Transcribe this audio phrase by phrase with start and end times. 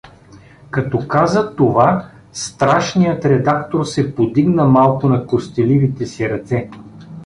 [0.71, 6.69] Като каза това, страшният редактор се подигна малко на костеливите си ръце.